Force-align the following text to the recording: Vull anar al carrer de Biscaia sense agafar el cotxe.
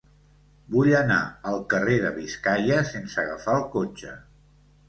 Vull 0.75 0.89
anar 0.99 1.17
al 1.51 1.61
carrer 1.73 1.99
de 2.05 2.13
Biscaia 2.17 2.81
sense 2.95 3.23
agafar 3.27 3.59
el 3.61 3.69
cotxe. 3.77 4.19